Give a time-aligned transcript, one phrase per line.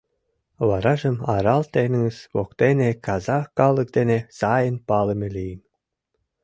[0.67, 5.61] Варажым Арал теҥыз воктене казах калык дене сайын палыме лийын.